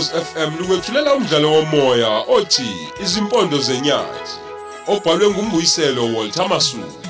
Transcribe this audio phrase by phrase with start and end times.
[0.00, 4.32] Ukhozi FM lukwethulela umdlalo womoya othi Izimpondo zenyathi
[4.86, 7.00] obhalwe ngumbuyiselo Walter Masuku.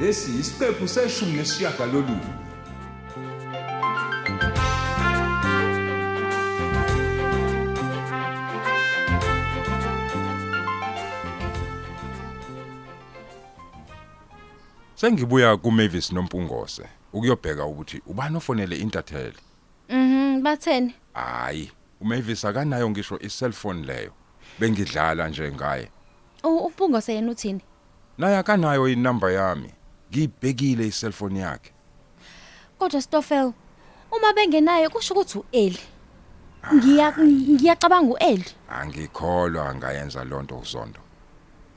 [0.00, 2.32] Lesi isiqephu seshumi nesishiyagalolunye.
[14.94, 16.82] Sengibuya kuMavis noMpungose
[17.16, 19.38] ukuyobheka ukuthi ubani ofonele intatheli.
[19.88, 20.94] Mhm, batheni?
[21.14, 24.12] Hayi, uMavis akanayo ngisho iselfone leyo.
[24.58, 25.90] Bengidlala nje ngaye.
[26.44, 27.60] U uPungose yena uthini?
[28.18, 29.70] Naye akanayo inamba yami.
[30.10, 31.72] Ngibhekile iselfone yakhe.
[32.78, 33.52] Kodwa Stoffel,
[34.12, 35.80] uma bengenayo kusho ukuthi uEli.
[36.74, 38.44] Ngiya ngiyacabanga uEli.
[38.68, 41.00] Angikholwa ngayenza lonto uzondo.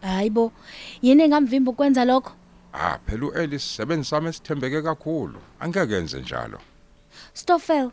[0.01, 0.51] Hayibo,
[1.01, 2.31] yini engamvimba ukwenza lokho?
[2.73, 5.39] Ah, phela uEli sisebenzi sami esithembeke kakhulu.
[5.59, 6.59] Angeke enze njalo.
[7.33, 7.91] Stoffel,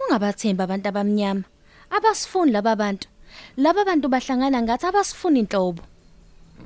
[0.00, 1.44] ungabathemba abantu abamnyama.
[1.90, 3.08] Abasifuni laba bantu.
[3.56, 5.82] Laba bantu bahlangana ngathi abasifuni inhlobo.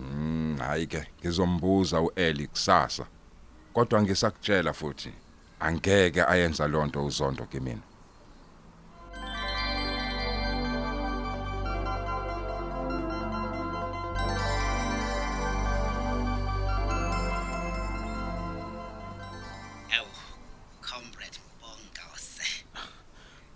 [0.00, 3.06] Mm, hayi ke, ngizombuza uEli kusasa.
[3.72, 5.12] Kodwa ngisakutshela futhi
[5.60, 7.70] angeke ayenza lonto uzondo kimi.
[7.70, 7.80] Ewu,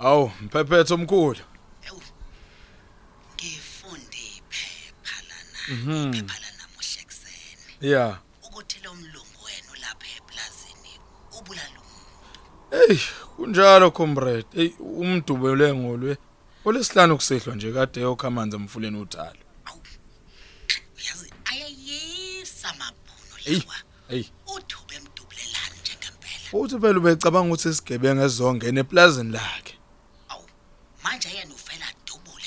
[0.01, 1.41] Awu, mphephetho omkhulu.
[1.89, 2.01] Ewu.
[3.35, 5.59] Ngifunde iphepha lana,
[6.09, 7.93] iphepha lana muhle kuseni.
[7.93, 8.19] Yeah.
[8.43, 10.93] Ukuthi lo mlungu wenu lapha eplazini
[11.39, 11.81] ubulala
[12.89, 12.99] Ey,
[13.37, 14.47] kunjalo comrade.
[14.57, 16.17] Ey, umdubele ngolwe.
[16.65, 19.45] Olesihlanu kusehlwa nje kade yokhamanzi emfuleni uthalo.
[20.97, 23.77] uyazi ayayisa amabhuno Ey, lawa.
[24.09, 24.25] ey.
[24.57, 26.49] Uthube emdubulelani njengempela.
[26.53, 29.75] Uthi phela ubecabanga ukuthi isigebengu ezongena eplazini lakhe.
[30.29, 30.45] Awu.
[31.05, 31.87] Manje yena uvela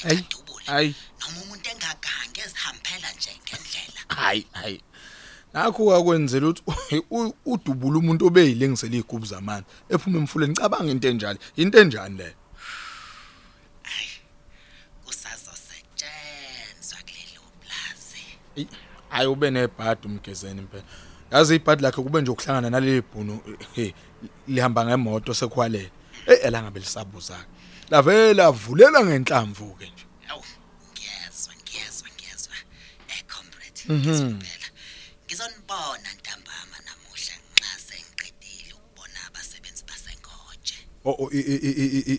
[0.04, 0.66] dubule, Ayi, dubule.
[0.68, 0.96] ayi.
[1.20, 4.02] Noma umuntu engagange ezihambela nje ngendlela.
[4.08, 4.82] Hayi, hayi.
[5.54, 7.04] Nakho kwakwenzela ukuthi
[7.52, 11.40] udubula umuntu obeyilengisela izigubu zamanzi ephuma emfuleni cabanga into enjalo.
[11.56, 12.36] Into enjani le?
[15.06, 18.18] Kusazosetshenzwa kulelo plaza.
[19.10, 20.84] Hayi ube nebhadi umgezeni impela.
[21.32, 23.40] Yazi ibhadi lakhe kube nje ukuhlangana naleli bhunu
[24.48, 25.92] lihamba ngemoto sekhwalele.
[26.28, 27.46] Ey elangabe lisabuza.
[27.90, 30.06] Lavela vulela ngenhlamvu ke nje.
[30.30, 30.44] Awu,
[30.94, 32.56] ngiyezwa, ngiyezwa, ngiyezwa.
[33.10, 34.68] Eh comrade, ngizobela.
[35.26, 40.78] Ngizonibona ntambama namuhla nxa sengiqedile ukubona abasebenzi basengoje.
[41.06, 41.40] O i-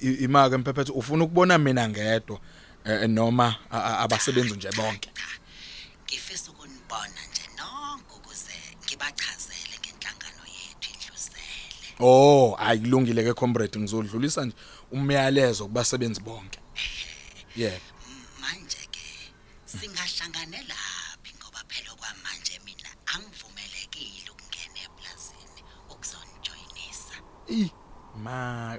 [0.09, 2.41] i- imake mphephethu ufuna ukubona mina ngedwa
[2.85, 5.11] eh, noma a- a- abasebenzi nje bonke.
[5.15, 5.27] Cha,
[6.07, 8.55] ngifisa ukunibona nje nonke ukuze
[8.85, 11.95] ngibachazele ngenhlangano yethu indlusele.
[12.01, 14.57] Oh, ayilungile ke comrade ngizodlulisa nje
[14.95, 16.59] umyalezo kubasebenzi bonke.
[17.57, 17.79] Yeah.
[18.41, 19.07] Manje ke
[19.65, 20.75] singahlanganela
[21.23, 25.61] phi ngoba phela kwamanje mina angivumelekile ukungena eplazini
[25.91, 27.17] ukuzonijoyinisa.
[28.23, 28.79] Ma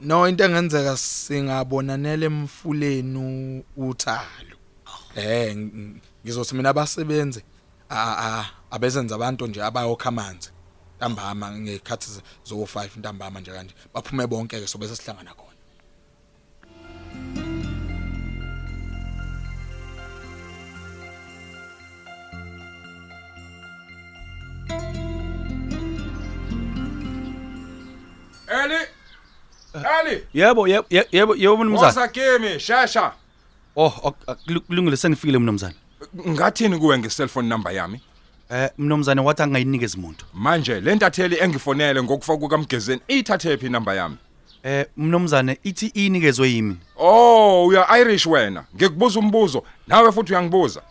[0.00, 4.56] no into engenzeka singabonanela emfuleni uthalo
[5.16, 7.42] eh ng- ng- ngizothi mina abasebenzi
[7.90, 10.50] a- a- abezenza abantu nje abayokha amanzi
[10.98, 12.08] ntambama ngekhathi
[12.44, 15.54] zo 5 ntambama nje kanje baphume bonke ke sobe sesihlangana khona
[28.48, 28.80] Eli!
[29.74, 30.22] Eli!
[30.34, 31.86] Yebo, yebo, ye- yebo, yebo mnumzane.
[31.86, 33.12] Woza kimi, shasha.
[33.76, 35.74] Oh, ok- ak- kulungile sengifikile mnumzane.
[36.28, 38.00] Ngathini kuwe ngeselfone number yami?
[38.50, 40.24] Eh mnumzane wathi angayinikezi umuntu.
[40.34, 44.16] Manje le ntatheli engifonele ngokufaka kukamgezeni ithathe phi number yami?
[44.62, 46.76] Eh mnumzane ithi inikezwe yimi.
[46.96, 48.64] Oh, uya Irish wena.
[48.76, 50.82] Ngikubuza umbuzo, nawe futhi uyangibuza.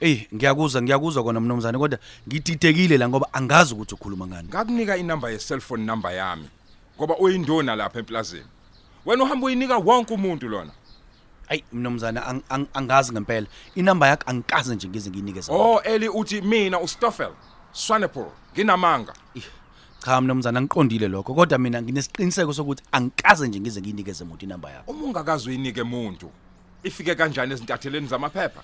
[0.00, 4.48] Ey, ngiyakuzwa, ngiyakuzwa kona mnumzane kodwa ngididekile la ngoba angazi ukuthi ukhuluma ngani.
[4.48, 6.48] Ngakunika inamba ye-cellphone number yami
[6.96, 8.46] ngoba uyinduna lapha emplazini.
[9.06, 10.70] Wena uhamba uyinika wonke umuntu lona.
[11.52, 13.46] Ay mnumzane ang- ang- angazi ngempela.
[13.74, 15.52] Inamba yakhe angikaze nje ngize ngiyinikeze.
[15.52, 17.32] Oh, Eli uthi mina uStoffel,
[17.72, 19.12] Swanepoel, nginamanga.
[20.04, 24.90] Cha mnumzane angiqondile lokho kodwa mina nginesiqiniseko sokuthi angikaze nje ngize ngiyinikeze umuntu inamba yakhe.
[24.90, 26.30] Uma ungakazi uyinike umuntu,
[26.82, 28.62] ifike kanjani ezintatheleni zamaphepha?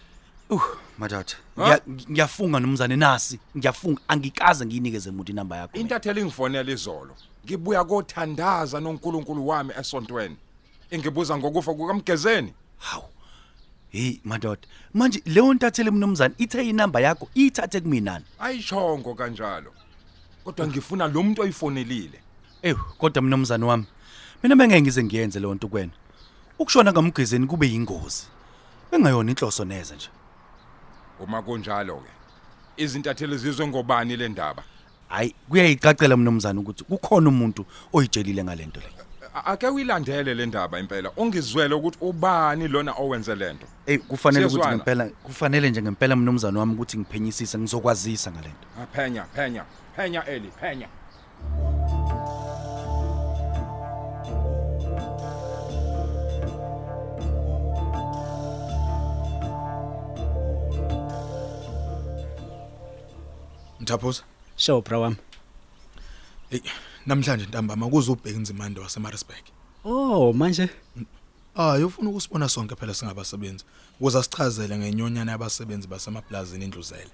[0.50, 0.62] Uh,
[0.98, 1.24] madodana.
[1.56, 1.62] Ha?
[1.62, 3.38] Ngiya- Ngiyafunga mnumzane nasi.
[3.56, 5.72] Ngiyafunga angikaze ngiyinikeze umuntu inamba yakho.
[5.72, 5.82] mina.
[5.82, 7.14] Intatheli ngifonela izolo.
[7.44, 10.36] Ngibuya kothandaza noNkulunkulu wami esontweni.
[10.90, 12.52] Ingibuza ngokufa kukamgezeni.
[12.78, 13.04] Hawu.
[13.90, 18.20] Hey madoda, manje leyo ntathele mnumzane ithe inamba yakho ithathe kumina.
[18.38, 19.72] Ayishongo kanjalo.
[20.44, 22.20] kodwa ngifuna lo muntu oyifonelile
[22.62, 23.86] Ew, kodwa mnumzane wami.
[24.42, 25.92] Mina bengeke ngize ngiyenze le nto kuwena.
[26.58, 28.26] Ukushona ngamgezeni kube yingozi.
[28.90, 30.08] Bengayona inhloso neze nje.
[31.20, 32.10] uma kunjalo ke
[32.76, 34.62] izintatheli zizwe ngobani le ndaba
[35.08, 39.07] Hayi, kuyayicacela mnumzane ukuthi kukhona umuntu oyijelile ngalento le.
[39.34, 44.54] A- ake uyilandele le ndaba impela ungizwele ukuthi ubani lona owenze lento Ey, kufanele ukuthi
[44.54, 44.76] Siyezwana.
[44.76, 48.66] ngempela kufanele nje ngempela mnumzane wami ukuthi ngiphenyisise ngizokwazisa ngalento.
[48.82, 49.64] Ah, phenya phenya
[49.96, 50.88] phenya eli phenya
[63.80, 64.22] Mthaphuza
[64.56, 65.16] Sho bra wami.
[66.50, 66.60] hey
[67.08, 69.44] namhlanje ntambama kuze ubheka inzimande waseMaritzburg
[69.84, 70.68] Oh manje
[71.60, 73.64] Ah, ufuna ukusibona sonke phela singabasebenzi.
[74.00, 77.10] Ukuze sichazele ngenyonyana yabasebenzi basemaplazini indluzele.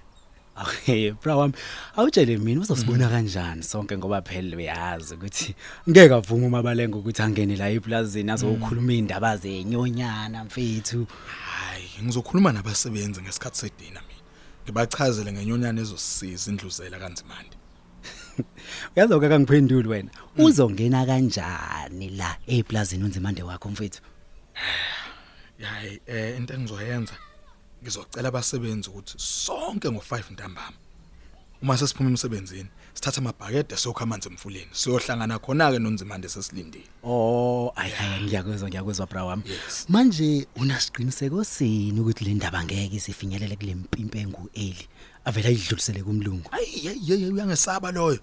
[0.85, 1.53] Hey bra wami
[1.95, 5.55] awutshele mina uzosibona kanjani sonke ngoba phela uyazi ukuthi
[5.89, 11.07] ngeke avuma umabalenga ukuthi angene la eplazini azokhuluma indaba zenyonyana mfethu.
[11.45, 14.23] Hayi, ngizokhuluma nabasebenzi ngesikhathi sedina mina.
[14.63, 17.54] Ngibachazele ngenyonyana ezosisiza indluzela kanzimande.
[18.95, 20.09] Uyazoke kangiphenduli wena.
[20.37, 24.01] Uzongena kanjani la eplazini unzimande wakho mfethu?
[25.61, 27.13] Hayi, eh into engizoyenza
[27.83, 30.77] ngizocela abasebenzi ukuthi sonke ngo5 ntambama.
[31.61, 34.71] Uma sesiphuma emsebenzini, sithatha amabhakede sokha amanzi emfuleni.
[34.71, 36.83] Siyohlangana khona ke nonzimande sesilindile.
[37.03, 39.43] Oh, ayi ayi ngiyakuzwa ngiyakuzwa bra wami.
[39.89, 44.87] Manje unasiqiniseko sini ukuthi le ndaba ngeke isifinyelele kule mpimpe engueli.
[45.25, 46.49] Avela idlulisele kumlungu.
[46.51, 48.19] Hey uyangesaba loyo.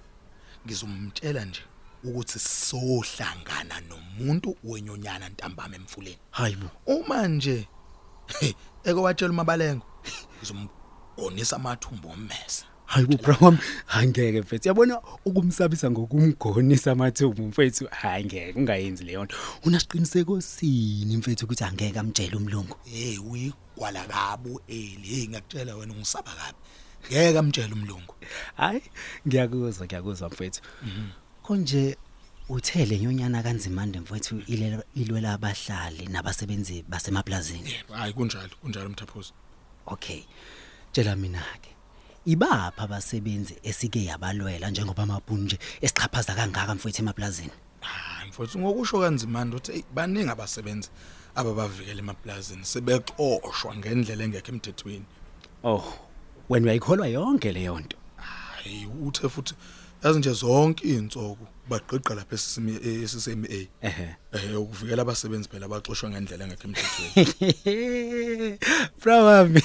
[0.67, 1.61] Ngizomtshela nje
[2.05, 6.19] ukuthi sohlangana nomuntu wenyonyana ntambama emfuleni.
[6.31, 6.71] Hayibo.
[6.87, 7.69] Uma nje
[8.85, 9.87] eke watshela umabalengo
[10.39, 12.65] ngizomgonisa amathumbu ommesa.
[12.85, 13.59] Hayibo bra wami,
[13.89, 14.69] angeke mfethu.
[14.69, 17.89] Yabona ukumsabisa ngokumgonisa amathubu mfethu.
[17.91, 19.37] Hayi ngeke ungayenzi leyo nto.
[19.65, 22.77] Unasiqiniseko sini mfethu ukuthi angeke amtshele umlungu.
[22.85, 26.59] Hey uyigwala kabo eli ngiyakutshela wena ungisaba kabi.
[27.11, 28.15] Ngeke amtshela umlungu.
[28.57, 28.83] Hayi,
[29.27, 30.61] ngiyakuzwa ngiyakuzwa mfethu.
[31.43, 31.97] Konje
[32.49, 34.43] uthele nyonyana kanzimande mfethu
[34.95, 37.75] ilwela abahlali nabasebenzi basemaplazini.
[37.93, 39.33] Hayi kunjalo, kunjalo mthaphuzi.
[39.87, 40.23] Okay.
[40.93, 41.71] Tshela mina ke.
[42.25, 47.51] Ibapha abasebenzi esike yabalwela njengoba amabhunje esichaphaza kangaka mfowethu emaplazini.
[47.81, 50.91] Hayi mfowethu ngokusho kanzimande uthi baningi abasebenzi
[51.35, 55.05] ababavikela emaplazini sebexoshwa ngendlela engekho emthethweni.
[55.65, 55.85] Oh,
[56.49, 57.97] wena uyayikholwa yonke leyo nto.
[58.17, 59.55] Hayi uthe futhi
[60.05, 62.73] yazi nje zonke izinsuku baqeqa lapha esisimi
[63.05, 63.87] esisemi A.
[63.87, 64.17] Ehhe.
[64.33, 68.59] Eh ukuvikela abasebenzi phela baxoshwa ngendlela engekho emthethweni.
[69.01, 69.63] Bra wami.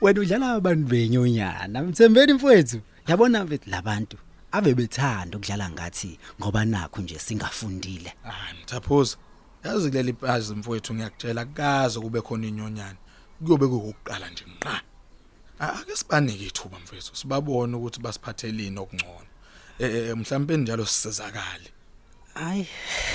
[0.00, 1.82] Wena udlala abantu benyonyana.
[1.82, 2.80] Mthembeni mfowethu.
[3.08, 4.16] Yabona mfethu labantu
[4.52, 8.12] ave bethanda ukudlala ngathi ngoba nakho nje singafundile.
[8.24, 9.16] Ah mthaphuza.
[9.64, 12.96] Yazi kuleli phazi mfowethu ngiyakutshela kaze kube khona inyonyana.
[13.44, 14.80] Kuyobe kuyokuqala nje nqa.
[15.58, 19.28] Ake sibanike ithuba mfowethu sibabone ukuthi basiphathelini okungcono.
[19.78, 21.70] Eh mhlawumbe njalo sisizakale.
[22.34, 22.64] Ay,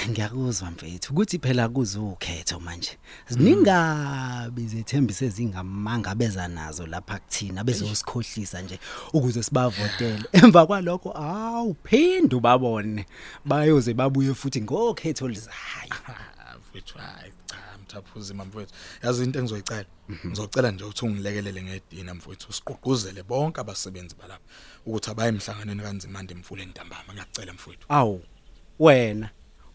[0.09, 2.97] ngiyakuzwa mfethu ukuthi phela kuzukhetho manje.
[3.29, 8.79] Ziningabi zethembiso ezingamanga beza nazo lapha kuthina bezosikhohlisa nje
[9.13, 10.23] ukuze sibavotele.
[10.37, 13.05] Emva kwalokho awuphinde ubabone.
[13.45, 15.95] Bayoze babuye futhi ngokhetho lizayo.
[16.69, 18.73] Ah mfowethu hayi cha mthaphuzi mfowethu.
[19.03, 19.85] Yazi into engizoyicela.
[20.25, 24.43] Ngizocela nje ukuthi ungilekelele ngedina mfowethu siqoquzele bonke abasebenzi balapha
[24.85, 27.85] ukuthi abaye emhlanganweni kanzimande emfuleni ntambama ngiyacela mfowethu.
[27.89, 28.21] Awu
[28.79, 29.29] wena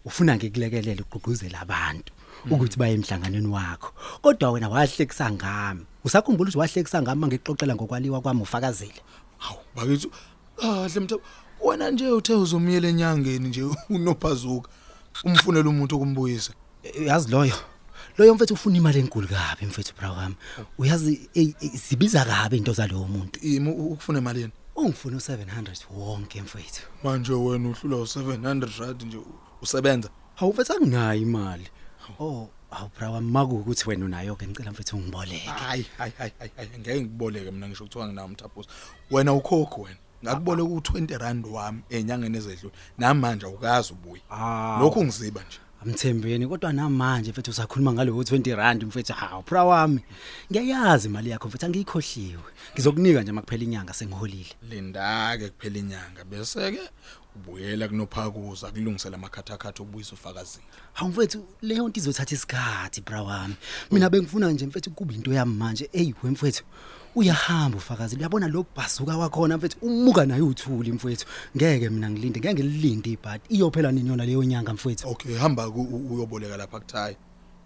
[0.05, 2.13] ufuna ngikulekelele ugqugquzela abantu
[2.51, 3.93] ukuthi baye emhlanganweni wakho.
[4.23, 5.87] Kodwa wena wahlekisa ngami.
[6.05, 9.03] Usakhumbula ukuthi wahlekisa ngami ngikuxoxela ngokwaliwa kwami ufakazile.
[9.39, 10.11] Hawu bakithi
[10.57, 11.17] kahle mtha
[11.61, 14.69] wena nje uthe uzomyela enyangeni nje unophazuka
[15.25, 16.53] umfunela umuntu okumbuyisa.
[16.85, 17.55] Eh, Yazi loyo.
[18.19, 20.35] Loyo mfethu ufuna imali enkulu kabi mfethu bra wami.
[20.79, 23.41] Uyazi eh, eh, sibiza kabi into zalowo muntu.
[23.43, 24.51] Imi ukufuna emalini?
[24.77, 26.83] Ungifuna u700 wonke mfethu.
[27.05, 29.19] Manje wena uhlula u700 rand nje
[29.63, 30.09] usebenza.
[30.35, 31.69] Hawu mfethu anginayo imali.
[32.21, 35.39] Oh, awu bra wami maku ukuthi wena unayo ke ngicela mfethu ungiboleke.
[35.49, 38.69] Hayi hayi hayi hayi hayi, ngeke ngikuboleke mina ngisho ukuthi nginawo umthaphuzo.
[39.11, 39.97] Wena ukhokho wena.
[40.25, 42.75] Ngakuboleka u20 rand wami enyangeni ezedlule.
[42.99, 44.23] Namanje awukazi ubuye.
[44.31, 44.79] Ah.
[44.81, 45.59] Lokhu ungiziba nje.
[45.85, 50.01] Amthembeni kodwa namanje mfethu usakhuluma ngalo 20 rand mfethu hawu bra wami.
[50.53, 52.51] Ngiyayazi imali yakho mfethu angiyikhohliwe.
[52.75, 54.55] Ngizokunika nje makuphela inyanga sengiholile.
[54.71, 56.81] Linda ke kuphela inyanga bese ke
[57.37, 63.55] ubuyela kunophakuza kulungisela amakhathakhatha ubuyisa ufakazini Hawu mfethu leyo nto izothatha isikhathi bra wami.
[63.91, 65.89] Mina bengifuna nje mfethu kuba into yami manje.
[65.93, 66.65] Ey wemfethu
[67.15, 68.17] uyahamba ufakazi.
[68.17, 71.27] Uyabona lo bhasuka wakhona mfethu umuka naye uthuli mfethu.
[71.57, 73.45] Ngeke mina ngilinde, ngeke ngilinde ibhadi.
[73.49, 75.09] Iyophela nini yona leyo nyanga mfethu?
[75.09, 77.17] okay hamba ku- u- uyoboleka lapha kuthayi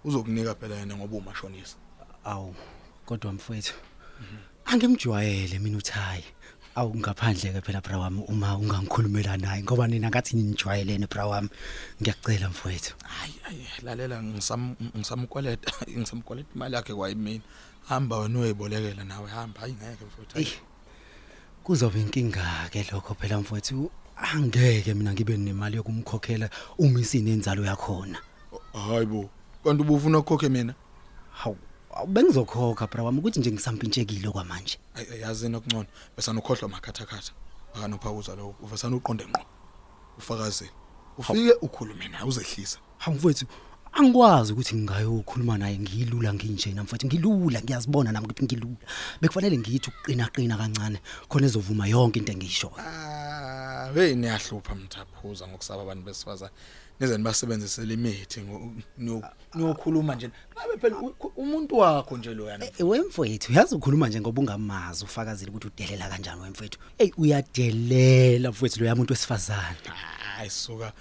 [0.05, 1.77] uzokunika phela yena ngoba umashonisa
[2.25, 2.55] Awu
[3.07, 3.75] kodwa mfethu
[4.65, 6.25] angimjwayele mina uthayi.
[6.79, 11.49] Awu ngaphandle ke phela bra wami uma ungangikhulumela naye ngoba nina ngathi ninijwayelene bra wami.
[12.01, 12.95] Ngiyacela mfethu.
[13.03, 17.43] hayi hayi lalela ngisam ngisamkweleta ngisamkweleta imali yakhe kwayimina
[17.89, 20.49] hamba wena uyibolekela nawe hamba hayi ngeke mfowethu Ey.
[21.65, 23.91] Kuzoba inkinga ke lokho phela mfowethu.
[24.17, 28.19] Angeke mina ngibe nemali yokumkhokhela uma isinenzalo yakhona.
[28.73, 29.31] hayibo
[29.65, 30.75] kanti ubufuna ukukhokhe mina
[31.33, 31.57] Hawu
[32.07, 34.79] bengizokhokha bra wami ukuthi nje ngisampintshekile kwamanje.
[34.95, 35.87] Ay- yazi nokungcono
[36.17, 37.33] bese nokhohlwa makhathakhatha
[37.75, 39.45] akanophakuza lo uvesana uqonde ngqo.
[40.19, 40.71] Ufakazeli
[41.19, 42.79] ufike ukhulume naye uzehlisa.
[42.99, 43.47] Hawu mfowethu
[43.93, 48.77] angikwazi ukuthi ngingayokhuluma naye ngilula nginjena mfowethu ngilula ngiyazibona nami ukuthi ngilula.
[49.21, 52.71] Bekufanele ngithi ukuqina qina kancane khona ezovuma yonke into engisho.
[52.79, 56.53] ah hey niyahlupha mthaphuza ngokusaba abantu besifazane.
[57.01, 58.41] Nize nibasebenzise limithi
[59.55, 64.21] niyokhuluma nje ngabe phela u- umuntu wakho nje lo yana Eh, Wemfowethu uyazi ukhuluma nje
[64.21, 66.79] ngoba ungamazi ufakazile ukuthi udelela kanjani wemfowethu.
[66.99, 69.77] Ey uyadelela mfowethu lo yamuntu wesifazane.
[70.37, 70.93] hayi suka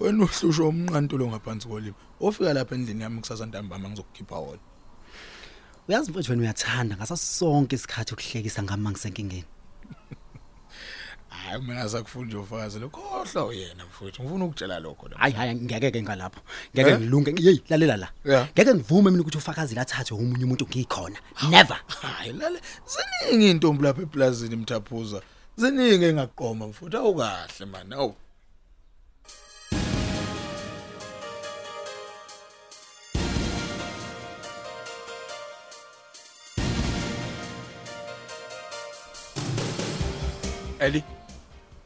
[0.00, 4.58] wena uhlusho umnqantulo ngaphansi kolimi ofika lapha endlini yami kusasa ntambama ngizokukhipha wona
[5.88, 9.44] Uyazi mfowethu wena uyathanda ngaso sonke isikhathi ukuhlekisa ngama ngisenkingeni.
[11.28, 15.54] hayi mina asakufuni nje ufakazi lo khohlwa uyena mfowethu ngifuna ukutshela lokho la Hayi hayi
[15.54, 16.40] ngeke ngalapho.
[16.74, 17.42] Ngeke ngilunge.
[17.42, 18.08] Hey lalela la.
[18.24, 18.48] Yeah.
[18.52, 21.18] Ngeke ngivume mina ukuthi ufakazile athathwe umunye umuntu ngikhona.
[21.50, 21.80] Never.
[22.02, 25.22] hayi lale ziningi intombi lapha eplazini mthaphuza
[25.56, 28.14] ziningi engaqoma mfowethu awukahle man awu
[40.86, 41.02] Eli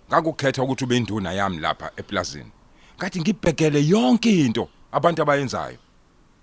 [0.08, 2.50] ngakukhetha ukuthi ube induna yami lapha eplazini.
[2.98, 5.78] Ngathi ngibhekele yonke into abantu abayenzayo.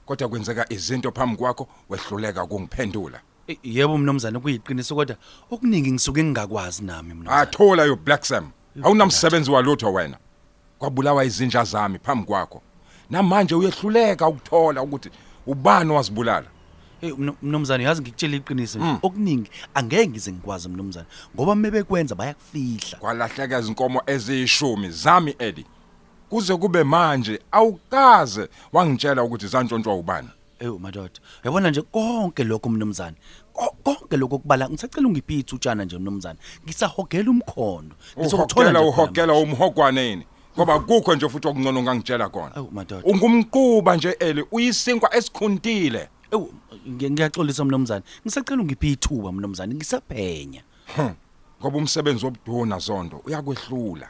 [0.05, 3.21] Kodwa kwenzeka izinto phambi kwakho wehluleka ukungiphendula.
[3.47, 5.15] Eh, Yebo mnomzane kuyiqiniso kodwa
[5.51, 7.41] okuningi ngisuke ngingakwazi nami mnomzane.
[7.41, 8.51] athola yo black sam.
[8.83, 10.17] Awunamsebenzi walutho wena.
[10.79, 12.61] Kwabulawa izinja zami phambi kwakho.
[13.09, 15.09] Namanje uyehluleka ukuthola ukuthi
[15.45, 16.47] ubani wazibulala
[17.01, 18.99] Hey mno- mnomzane yazi ngikutshela iqiniso nje.
[19.01, 22.97] Okuningi angeke ngize ngikwazi mnomzane ngoba mebekwenza bayakufihla.
[22.99, 24.89] kwalahleka izinkomo eziyishumi.
[24.91, 25.65] Zami Eddie
[26.29, 30.29] kuze kube manje awukaze wangitshela ukuthi zantshontshwa ubani.
[30.59, 33.15] Eh madoda yabona nje konke lokho mnomzane
[33.53, 37.95] ko- konke lokho kubala ngisacela ungiphithi utshana nje mnomzane ngisahogela umkhondo.
[38.15, 39.43] Uhokela nje khona uhokela manje.
[39.43, 40.25] umhogwaneni
[40.57, 42.55] ngoba kukho nje futhi okungcono ngangitshela kona.
[42.55, 43.03] Awu madoda.
[43.05, 46.53] Ungumquba nje Eli uyisinkwa esikhuntile Ewu
[46.89, 50.61] ngi- ngiyaxolisa mnomzane ngisacela ungiphe ithuba mnomzane ngisaphenya
[51.61, 54.07] ngoba umsebenzi wobuduna zondo uyakwehlula.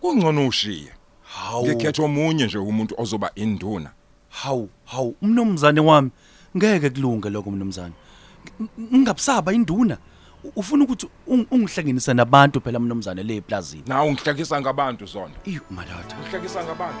[0.00, 0.92] Kungcono ushiye.
[1.22, 1.66] Hawu.
[1.66, 3.90] Ngikhetha omunye nje umuntu ozoba induna.
[4.28, 6.10] Hawu hawu mnomzane wami
[6.56, 7.94] ngeke kulunge lokho mnomzane
[8.60, 9.98] Ng- ngingabusaba induna.
[10.56, 16.14] Ufuna ukuthi ung- ungihlanganise nabantu phela mnomzane le eplazini nawe ngihlekisa ngabantu zona iyo madoda
[16.22, 17.00] ngihlekisa ngabantu.